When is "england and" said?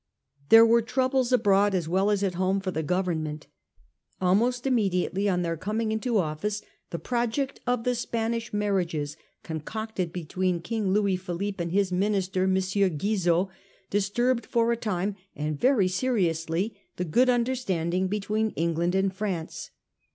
18.55-19.13